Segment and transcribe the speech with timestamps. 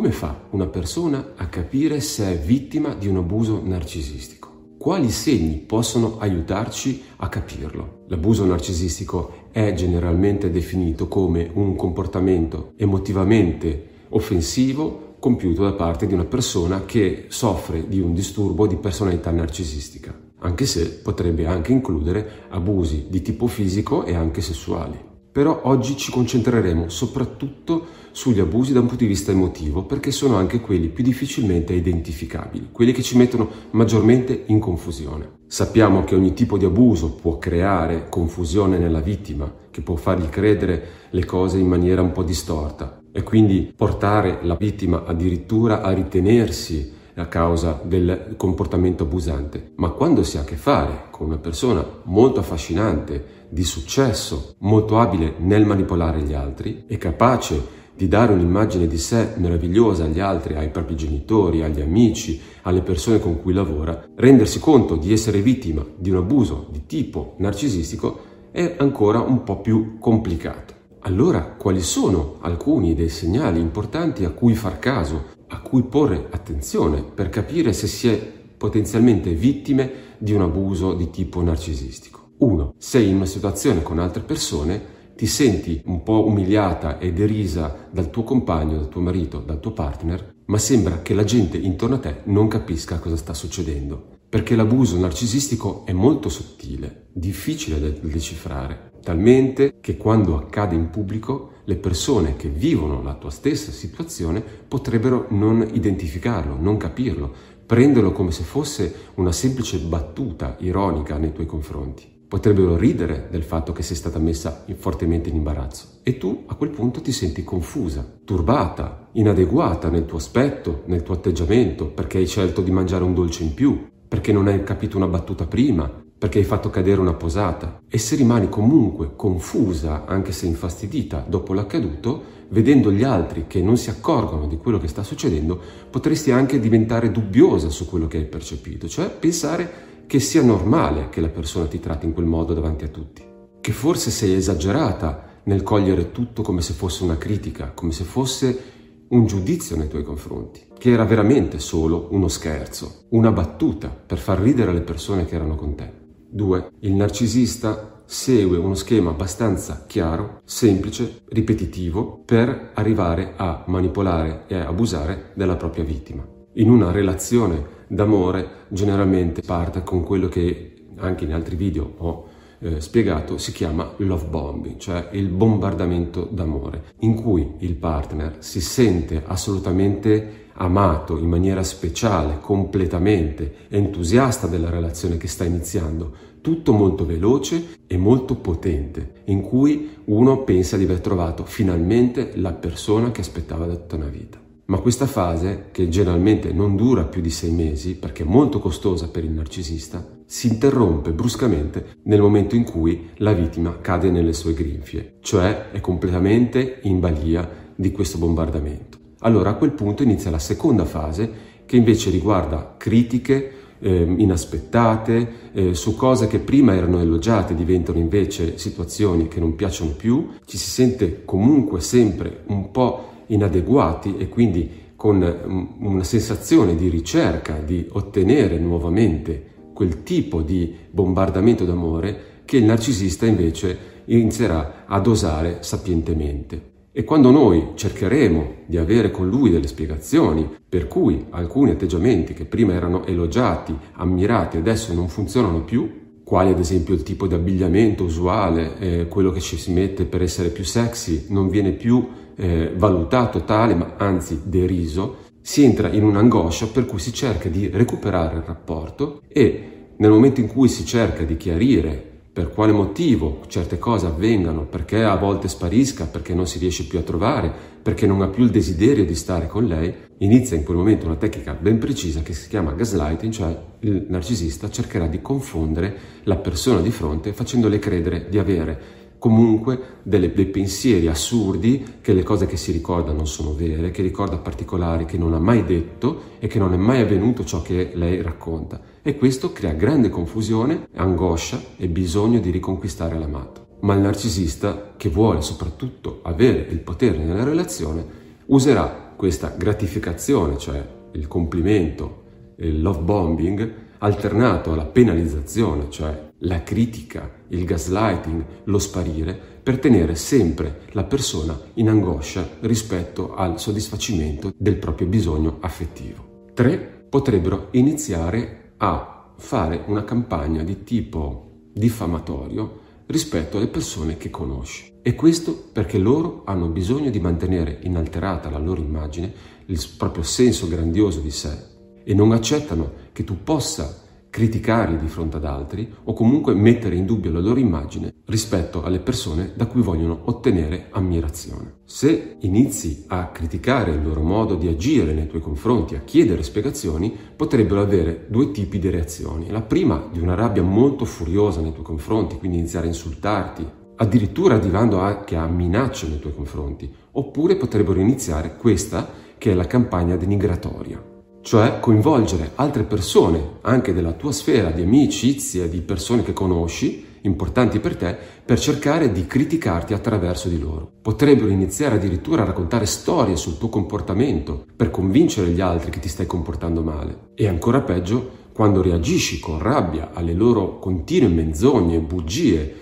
[0.00, 4.76] come fa una persona a capire se è vittima di un abuso narcisistico?
[4.78, 8.04] Quali segni possono aiutarci a capirlo?
[8.06, 16.24] L'abuso narcisistico è generalmente definito come un comportamento emotivamente offensivo compiuto da parte di una
[16.24, 23.08] persona che soffre di un disturbo di personalità narcisistica, anche se potrebbe anche includere abusi
[23.10, 25.09] di tipo fisico e anche sessuali.
[25.32, 30.36] Però oggi ci concentreremo soprattutto sugli abusi da un punto di vista emotivo perché sono
[30.36, 35.38] anche quelli più difficilmente identificabili, quelli che ci mettono maggiormente in confusione.
[35.46, 40.82] Sappiamo che ogni tipo di abuso può creare confusione nella vittima, che può fargli credere
[41.10, 46.98] le cose in maniera un po' distorta e quindi portare la vittima addirittura a ritenersi
[47.20, 49.72] a causa del comportamento abusante.
[49.76, 54.98] Ma quando si ha a che fare con una persona molto affascinante, di successo, molto
[54.98, 60.54] abile nel manipolare gli altri e capace di dare un'immagine di sé meravigliosa agli altri,
[60.54, 65.84] ai propri genitori, agli amici, alle persone con cui lavora, rendersi conto di essere vittima
[65.96, 70.79] di un abuso di tipo narcisistico è ancora un po' più complicato.
[71.02, 77.02] Allora, quali sono alcuni dei segnali importanti a cui far caso, a cui porre attenzione
[77.02, 78.18] per capire se si è
[78.56, 82.32] potenzialmente vittime di un abuso di tipo narcisistico?
[82.38, 82.74] 1.
[82.76, 88.10] Sei in una situazione con altre persone, ti senti un po' umiliata e derisa dal
[88.10, 91.98] tuo compagno, dal tuo marito, dal tuo partner, ma sembra che la gente intorno a
[92.00, 94.18] te non capisca cosa sta succedendo.
[94.30, 101.54] Perché l'abuso narcisistico è molto sottile, difficile da decifrare, talmente che quando accade in pubblico
[101.64, 107.34] le persone che vivono la tua stessa situazione potrebbero non identificarlo, non capirlo,
[107.66, 112.18] prenderlo come se fosse una semplice battuta ironica nei tuoi confronti.
[112.28, 115.98] Potrebbero ridere del fatto che sei stata messa fortemente in imbarazzo.
[116.04, 121.14] E tu a quel punto ti senti confusa, turbata, inadeguata nel tuo aspetto, nel tuo
[121.14, 125.06] atteggiamento, perché hai scelto di mangiare un dolce in più, perché non hai capito una
[125.06, 127.80] battuta prima, perché hai fatto cadere una posata.
[127.88, 133.76] E se rimani comunque confusa, anche se infastidita, dopo l'accaduto, vedendo gli altri che non
[133.76, 138.24] si accorgono di quello che sta succedendo, potresti anche diventare dubbiosa su quello che hai
[138.24, 139.70] percepito, cioè pensare
[140.08, 143.22] che sia normale che la persona ti tratti in quel modo davanti a tutti,
[143.60, 148.79] che forse sei esagerata nel cogliere tutto come se fosse una critica, come se fosse
[149.10, 154.38] un giudizio nei tuoi confronti, che era veramente solo uno scherzo, una battuta per far
[154.38, 155.92] ridere le persone che erano con te.
[156.28, 156.70] 2.
[156.80, 165.32] Il narcisista segue uno schema abbastanza chiaro, semplice, ripetitivo per arrivare a manipolare e abusare
[165.34, 166.24] della propria vittima.
[166.54, 172.28] In una relazione d'amore generalmente parte con quello che anche in altri video ho
[172.60, 178.60] eh, spiegato si chiama love bombing, cioè il bombardamento d'amore, in cui il partner si
[178.60, 187.06] sente assolutamente amato in maniera speciale, completamente entusiasta della relazione che sta iniziando, tutto molto
[187.06, 193.20] veloce e molto potente, in cui uno pensa di aver trovato finalmente la persona che
[193.20, 194.38] aspettava da tutta una vita.
[194.66, 199.08] Ma questa fase, che generalmente non dura più di sei mesi perché è molto costosa
[199.08, 204.54] per il narcisista, si interrompe bruscamente nel momento in cui la vittima cade nelle sue
[204.54, 208.96] grinfie, cioè è completamente in balia di questo bombardamento.
[209.22, 211.28] Allora a quel punto inizia la seconda fase
[211.66, 218.56] che invece riguarda critiche eh, inaspettate, eh, su cose che prima erano elogiate diventano invece
[218.56, 224.70] situazioni che non piacciono più, ci si sente comunque sempre un po' inadeguati e quindi
[224.94, 232.58] con mm, una sensazione di ricerca di ottenere nuovamente quel tipo di bombardamento d'amore che
[232.58, 236.88] il narcisista invece inizierà a dosare sapientemente.
[236.92, 242.44] E quando noi cercheremo di avere con lui delle spiegazioni per cui alcuni atteggiamenti che
[242.44, 248.04] prima erano elogiati, ammirati, adesso non funzionano più, quali ad esempio il tipo di abbigliamento
[248.04, 252.70] usuale, eh, quello che ci si mette per essere più sexy, non viene più eh,
[252.76, 258.36] valutato tale, ma anzi deriso, si entra in un'angoscia per cui si cerca di recuperare
[258.36, 263.76] il rapporto e nel momento in cui si cerca di chiarire per quale motivo certe
[263.76, 267.52] cose avvengano, perché a volte sparisca, perché non si riesce più a trovare,
[267.82, 271.16] perché non ha più il desiderio di stare con lei, inizia in quel momento una
[271.16, 276.80] tecnica ben precisa che si chiama gaslighting, cioè il narcisista cercherà di confondere la persona
[276.80, 282.56] di fronte facendole credere di avere comunque delle, dei pensieri assurdi, che le cose che
[282.56, 286.58] si ricorda non sono vere, che ricorda particolari che non ha mai detto e che
[286.58, 288.80] non è mai avvenuto ciò che lei racconta.
[289.02, 293.66] E questo crea grande confusione, angoscia e bisogno di riconquistare l'amato.
[293.80, 298.04] Ma il narcisista, che vuole soprattutto avere il potere nella relazione,
[298.46, 300.82] userà questa gratificazione, cioè
[301.12, 302.22] il complimento,
[302.56, 310.14] il love bombing, alternato alla penalizzazione, cioè la critica, il gaslighting, lo sparire, per tenere
[310.14, 316.48] sempre la persona in angoscia rispetto al soddisfacimento del proprio bisogno affettivo.
[316.54, 317.06] 3.
[317.08, 324.92] Potrebbero iniziare a fare una campagna di tipo diffamatorio rispetto alle persone che conosci.
[325.02, 329.32] E questo perché loro hanno bisogno di mantenere inalterata la loro immagine,
[329.66, 331.68] il proprio senso grandioso di sé
[332.04, 337.04] e non accettano che tu possa criticarli di fronte ad altri o comunque mettere in
[337.04, 341.78] dubbio la loro immagine rispetto alle persone da cui vogliono ottenere ammirazione.
[341.84, 347.14] Se inizi a criticare il loro modo di agire nei tuoi confronti, a chiedere spiegazioni,
[347.34, 349.50] potrebbero avere due tipi di reazioni.
[349.50, 353.66] La prima di una rabbia molto furiosa nei tuoi confronti, quindi iniziare a insultarti,
[353.96, 359.66] addirittura arrivando anche a minacce nei tuoi confronti, oppure potrebbero iniziare questa che è la
[359.66, 361.09] campagna denigratoria
[361.42, 367.80] cioè coinvolgere altre persone, anche della tua sfera di amicizie, di persone che conosci, importanti
[367.80, 370.90] per te, per cercare di criticarti attraverso di loro.
[371.02, 376.08] Potrebbero iniziare addirittura a raccontare storie sul tuo comportamento per convincere gli altri che ti
[376.08, 377.30] stai comportando male.
[377.34, 382.74] E ancora peggio, quando reagisci con rabbia alle loro continue menzogne, bugie,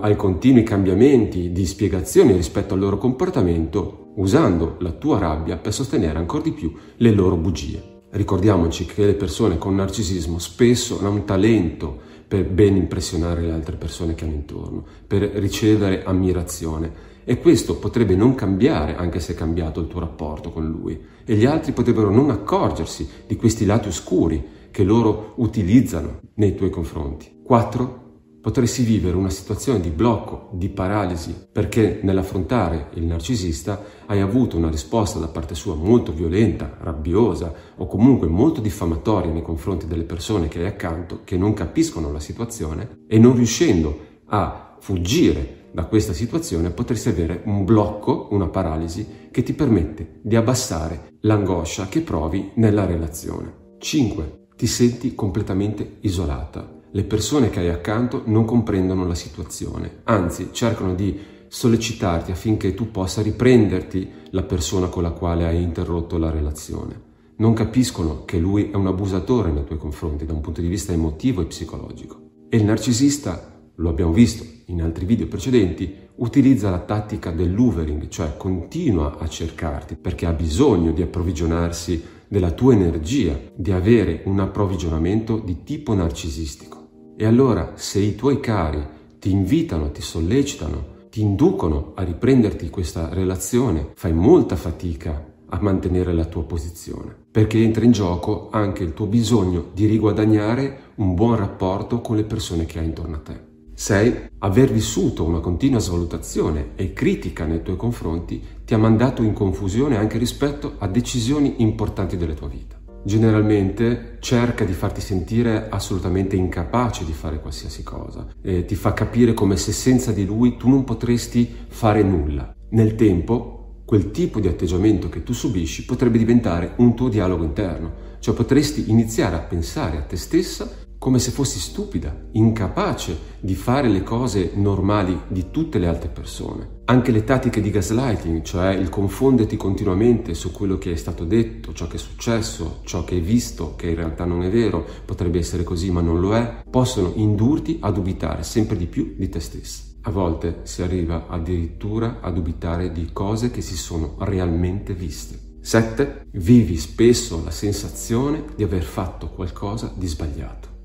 [0.00, 6.18] ai continui cambiamenti di spiegazioni rispetto al loro comportamento, usando la tua rabbia per sostenere
[6.18, 7.95] ancora di più le loro bugie.
[8.16, 13.76] Ricordiamoci che le persone con narcisismo spesso hanno un talento per ben impressionare le altre
[13.76, 16.90] persone che hanno intorno, per ricevere ammirazione
[17.24, 21.34] e questo potrebbe non cambiare anche se è cambiato il tuo rapporto con lui e
[21.34, 27.42] gli altri potrebbero non accorgersi di questi lati oscuri che loro utilizzano nei tuoi confronti.
[27.44, 28.05] 4
[28.46, 34.70] potresti vivere una situazione di blocco, di paralisi, perché nell'affrontare il narcisista hai avuto una
[34.70, 40.46] risposta da parte sua molto violenta, rabbiosa o comunque molto diffamatoria nei confronti delle persone
[40.46, 46.12] che hai accanto, che non capiscono la situazione e non riuscendo a fuggire da questa
[46.12, 52.52] situazione potresti avere un blocco, una paralisi che ti permette di abbassare l'angoscia che provi
[52.54, 53.74] nella relazione.
[53.80, 54.46] 5.
[54.54, 60.94] Ti senti completamente isolata le persone che hai accanto non comprendono la situazione, anzi cercano
[60.94, 61.14] di
[61.46, 67.02] sollecitarti affinché tu possa riprenderti la persona con la quale hai interrotto la relazione.
[67.36, 70.94] Non capiscono che lui è un abusatore nei tuoi confronti da un punto di vista
[70.94, 72.30] emotivo e psicologico.
[72.48, 78.38] E il narcisista, lo abbiamo visto in altri video precedenti, utilizza la tattica dell'hoovering, cioè
[78.38, 85.38] continua a cercarti perché ha bisogno di approvvigionarsi della tua energia, di avere un approvvigionamento
[85.38, 86.84] di tipo narcisistico.
[87.18, 88.86] E allora se i tuoi cari
[89.18, 96.12] ti invitano, ti sollecitano, ti inducono a riprenderti questa relazione, fai molta fatica a mantenere
[96.12, 101.36] la tua posizione, perché entra in gioco anche il tuo bisogno di riguadagnare un buon
[101.36, 103.44] rapporto con le persone che hai intorno a te.
[103.72, 104.28] 6.
[104.40, 109.96] Aver vissuto una continua svalutazione e critica nei tuoi confronti ti ha mandato in confusione
[109.96, 117.04] anche rispetto a decisioni importanti della tua vita generalmente cerca di farti sentire assolutamente incapace
[117.04, 120.84] di fare qualsiasi cosa e ti fa capire come se senza di lui tu non
[120.84, 122.54] potresti fare nulla.
[122.70, 128.04] Nel tempo, quel tipo di atteggiamento che tu subisci potrebbe diventare un tuo dialogo interno,
[128.18, 133.88] cioè potresti iniziare a pensare a te stessa come se fossi stupida, incapace di fare
[133.88, 136.74] le cose normali di tutte le altre persone.
[136.86, 141.72] Anche le tattiche di gaslighting, cioè il confonderti continuamente su quello che è stato detto,
[141.72, 145.38] ciò che è successo, ciò che hai visto, che in realtà non è vero, potrebbe
[145.38, 149.40] essere così ma non lo è, possono indurti a dubitare sempre di più di te
[149.40, 149.82] stessa.
[150.02, 155.46] A volte si arriva addirittura a dubitare di cose che si sono realmente viste.
[155.60, 156.26] 7.
[156.30, 160.75] Vivi spesso la sensazione di aver fatto qualcosa di sbagliato.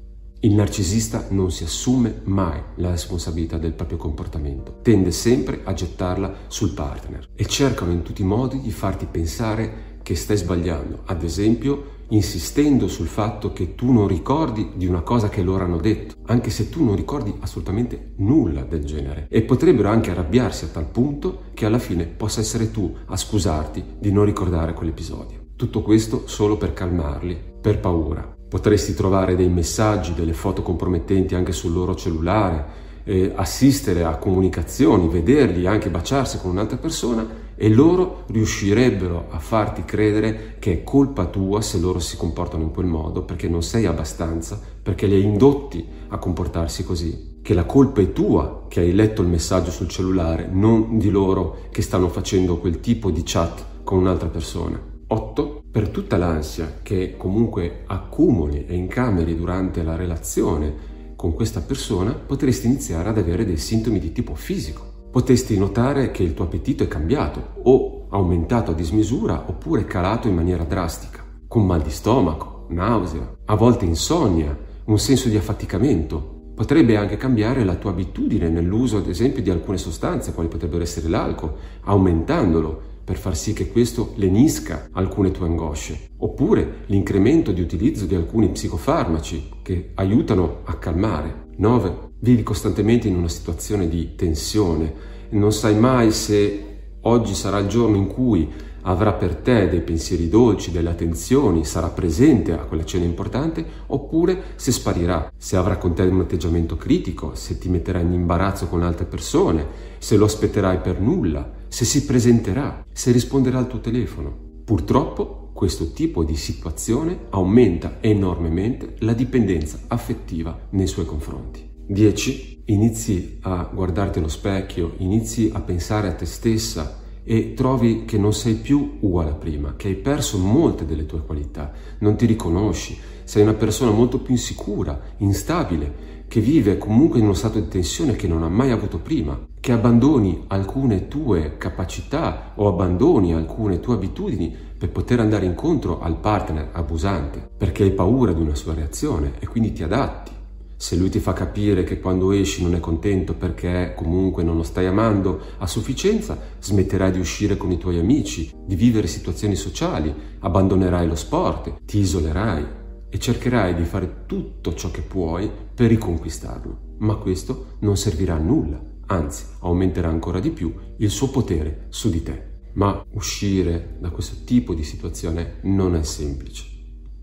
[0.44, 6.34] Il narcisista non si assume mai la responsabilità del proprio comportamento, tende sempre a gettarla
[6.48, 11.22] sul partner e cercano in tutti i modi di farti pensare che stai sbagliando, ad
[11.22, 16.16] esempio insistendo sul fatto che tu non ricordi di una cosa che loro hanno detto,
[16.26, 19.28] anche se tu non ricordi assolutamente nulla del genere.
[19.30, 23.84] E potrebbero anche arrabbiarsi a tal punto che alla fine possa essere tu a scusarti
[24.00, 25.50] di non ricordare quell'episodio.
[25.56, 28.40] Tutto questo solo per calmarli, per paura.
[28.51, 32.65] Potresti trovare dei messaggi, delle foto compromettenti anche sul loro cellulare,
[33.05, 39.86] eh, assistere a comunicazioni, vederli, anche baciarsi con un'altra persona e loro riuscirebbero a farti
[39.86, 43.86] credere che è colpa tua se loro si comportano in quel modo, perché non sei
[43.86, 48.93] abbastanza, perché li hai indotti a comportarsi così, che la colpa è tua che hai
[48.93, 53.63] letto il messaggio sul cellulare, non di loro che stanno facendo quel tipo di chat
[53.86, 54.77] con un'altra persona.
[55.08, 55.61] 8.
[55.72, 62.68] Per tutta l'ansia che comunque accumuli e incameri durante la relazione con questa persona, potresti
[62.68, 65.08] iniziare ad avere dei sintomi di tipo fisico.
[65.10, 70.36] Potresti notare che il tuo appetito è cambiato o aumentato a dismisura oppure calato in
[70.36, 76.96] maniera drastica, con mal di stomaco, nausea, a volte insonnia, un senso di affaticamento, Potrebbe
[76.96, 81.56] anche cambiare la tua abitudine nell'uso, ad esempio, di alcune sostanze, quali potrebbero essere l'alcol,
[81.86, 88.15] aumentandolo per far sì che questo lenisca alcune tue angosce, oppure l'incremento di utilizzo di
[88.15, 91.48] alcuni psicofarmaci che aiutano a calmare.
[91.58, 92.12] 9.
[92.20, 94.94] Vivi costantemente in una situazione di tensione,
[95.32, 96.68] non sai mai se
[97.01, 98.50] oggi sarà il giorno in cui
[98.84, 104.41] avrà per te dei pensieri dolci, delle attenzioni, sarà presente a quella cena importante, oppure
[104.56, 108.84] se sparirà, se avrà con te un atteggiamento critico, se ti metterà in imbarazzo con
[108.84, 114.36] altre persone, se lo aspetterai per nulla, se si presenterà, se risponderà al tuo telefono.
[114.66, 121.66] Purtroppo questo tipo di situazione aumenta enormemente la dipendenza affettiva nei suoi confronti.
[121.88, 122.63] 10.
[122.66, 128.34] Inizi a guardarti allo specchio, inizi a pensare a te stessa e trovi che non
[128.34, 132.98] sei più uguale a prima, che hai perso molte delle tue qualità, non ti riconosci,
[133.24, 138.16] sei una persona molto più insicura, instabile, che vive comunque in uno stato di tensione
[138.16, 143.96] che non ha mai avuto prima, che abbandoni alcune tue capacità o abbandoni alcune tue
[143.96, 149.34] abitudini per poter andare incontro al partner abusante, perché hai paura di una sua reazione
[149.40, 150.32] e quindi ti adatti.
[150.78, 154.64] Se lui ti fa capire che quando esci non è contento perché comunque non lo
[154.64, 160.16] stai amando a sufficienza, smetterai di uscire con i tuoi amici, di vivere situazioni sociali,
[160.40, 162.80] abbandonerai lo sport, ti isolerai
[163.13, 166.96] e cercherai di fare tutto ciò che puoi per riconquistarlo.
[167.00, 172.10] Ma questo non servirà a nulla, anzi aumenterà ancora di più il suo potere su
[172.10, 172.50] di te.
[172.74, 176.65] Ma uscire da questo tipo di situazione non è semplice,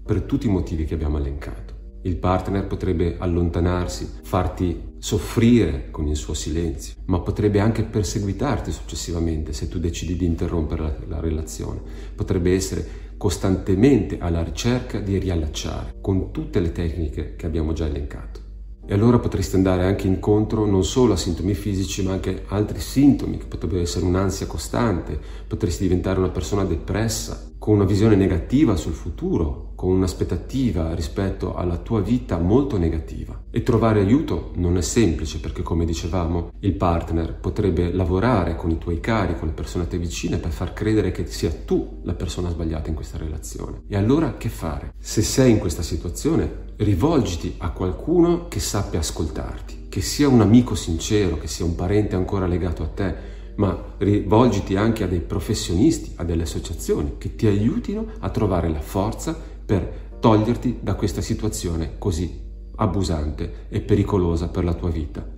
[0.04, 1.76] per tutti i motivi che abbiamo elencato.
[2.02, 9.52] Il partner potrebbe allontanarsi, farti soffrire con il suo silenzio, ma potrebbe anche perseguitarti successivamente
[9.52, 11.80] se tu decidi di interrompere la, la relazione.
[12.14, 18.46] Potrebbe essere costantemente alla ricerca di riallacciare con tutte le tecniche che abbiamo già elencato.
[18.86, 23.36] E allora potresti andare anche incontro non solo a sintomi fisici, ma anche altri sintomi,
[23.36, 28.92] che potrebbero essere un'ansia costante, potresti diventare una persona depressa, con una visione negativa sul
[28.92, 33.44] futuro, con un'aspettativa rispetto alla tua vita molto negativa.
[33.50, 38.78] E trovare aiuto non è semplice perché, come dicevamo, il partner potrebbe lavorare con i
[38.78, 42.14] tuoi cari, con le persone a te vicine per far credere che sia tu la
[42.14, 43.82] persona sbagliata in questa relazione.
[43.88, 44.92] E allora che fare?
[44.98, 50.74] Se sei in questa situazione, rivolgiti a qualcuno che sappia ascoltarti, che sia un amico
[50.74, 56.12] sincero, che sia un parente ancora legato a te, ma rivolgiti anche a dei professionisti,
[56.16, 61.92] a delle associazioni che ti aiutino a trovare la forza per toglierti da questa situazione
[61.98, 62.46] così
[62.76, 65.26] abusante e pericolosa per la tua vita.